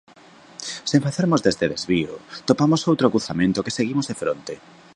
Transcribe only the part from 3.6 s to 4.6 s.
que seguimos de fronte.